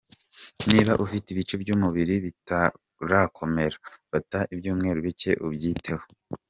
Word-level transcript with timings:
Niba 0.69 0.91
ufite 1.05 1.27
ibice 1.29 1.55
by’umubiri 1.61 2.15
bitarakomera, 2.25 3.77
fata 4.11 4.39
ibyumweru 4.53 4.99
bike 5.07 5.31
ubyiteho. 5.45 6.05